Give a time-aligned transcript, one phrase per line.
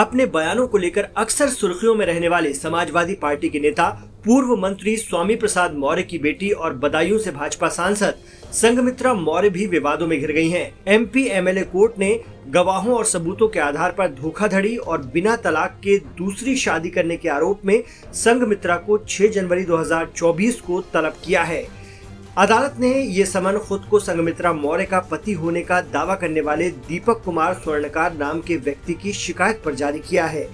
[0.00, 3.88] अपने बयानों को लेकर अक्सर सुर्खियों में रहने वाले समाजवादी पार्टी के नेता,
[4.24, 8.22] पूर्व मंत्री स्वामी प्रसाद मौर्य की बेटी और बदायूं से भाजपा सांसद
[8.52, 12.08] संगमित्रा मौर्य भी विवादों में घिर गई हैं। एमपी एमएलए कोर्ट ने
[12.48, 17.28] गवाहों और सबूतों के आधार पर धोखाधड़ी और बिना तलाक के दूसरी शादी करने के
[17.28, 17.82] आरोप में
[18.14, 21.62] संगमित्रा को 6 जनवरी 2024 को तलब किया है
[22.40, 26.68] अदालत ने ये समन खुद को संगमित्रा मौर्य का पति होने का दावा करने वाले
[26.70, 30.48] दीपक कुमार स्वर्णकार नाम के व्यक्ति की शिकायत पर जारी किया है।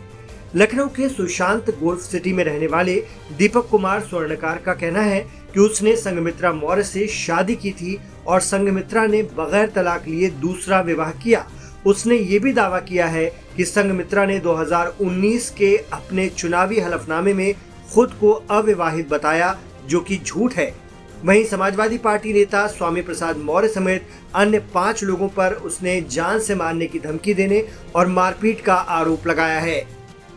[0.56, 2.94] लखनऊ के सुशांत गोल्फ सिटी में रहने वाले
[3.38, 5.20] दीपक कुमार स्वर्णकार का कहना है
[5.54, 10.80] कि उसने संगमित्रा मौर्य से शादी की थी और संगमित्रा ने बगैर तलाक लिए दूसरा
[10.80, 11.46] विवाह किया।
[11.86, 17.54] उसने ये भी दावा किया है कि संगमित्रा ने 2019 के अपने चुनावी हलफनामे में
[17.94, 20.85] खुद को अविवाहित बताया, जो कि झूठ है।
[21.24, 26.54] वहीं समाजवादी पार्टी नेता स्वामी प्रसाद मौर्य समेत अन्य पाँच लोगों पर उसने जान से
[26.54, 27.62] मारने की धमकी देने
[27.96, 29.78] और मारपीट का आरोप लगाया है।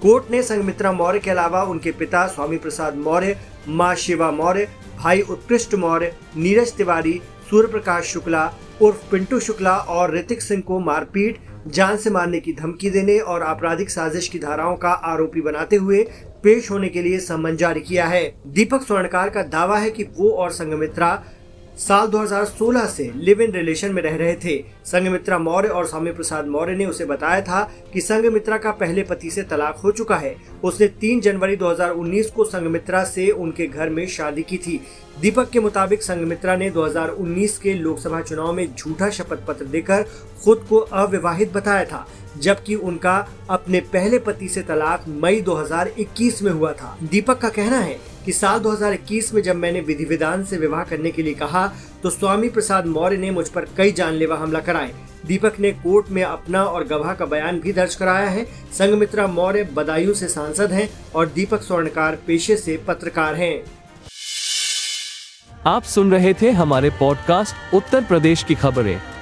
[0.01, 5.21] कोर्ट ने संगमित्रा मौर्य के अलावा उनके पिता स्वामी प्रसाद मौर्य, माँ शिवा मौर्य, भाई
[5.21, 8.41] उत्कृष्ट मौर्य, नीरज तिवारी सूर्य प्रकाश शुक्ला,
[8.81, 13.43] उर्फ़ पिंटू शुक्ला और ऋतिक सिंह को मारपीट, जान से मारने की धमकी देने और
[13.43, 16.03] आपराधिक साजिश की धाराओं का आरोपी बनाते हुए
[16.43, 20.29] पेश होने के लिए सम्मन जारी किया है। दीपक स्वर्णकार का दावा है कि वो
[20.29, 21.11] और संगमित्रा
[21.79, 26.47] साल 2016 से लिव इन रिलेशन में रह रहे थे। संगमित्रा मौर्य और स्वामी प्रसाद
[26.47, 27.61] मौर्य ने उसे बताया था
[27.93, 32.43] कि संगमित्रा का पहले पति से तलाक हो चुका है। उसने 3 जनवरी 2019 को
[32.43, 34.79] संगमित्रा से उनके घर में शादी की थी।
[35.21, 40.05] दीपक के मुताबिक संगमित्रा ने 2019 के लोकसभा चुनाव में झूठा शपथ पत्र देकर
[40.43, 42.07] खुद को अविवाहित बताया था।
[42.41, 43.17] जबकि उनका
[43.49, 48.31] अपने पहले पति से तलाक मई 2021 में हुआ था। दीपक का कहना है कि
[48.31, 51.67] साल 2021 में जब मैंने विधि विधान से विवाह करने के लिए कहा
[52.03, 54.93] तो स्वामी प्रसाद मौर्य ने मुझ पर कई जानलेवा हमला कराए।
[55.25, 59.63] दीपक ने कोर्ट में अपना और गवाह का बयान भी दर्ज कराया है। संगमित्रा मौर्य
[59.73, 63.61] बदायूं से सांसद हैं और दीपक स्वर्णकार पेशे से पत्रकार हैं।
[65.67, 69.18] आप सुन रहे थे हमारे पॉडकास्ट उत्तर प्रदेश की खबरें।